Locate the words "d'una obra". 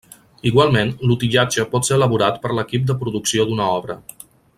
3.51-3.99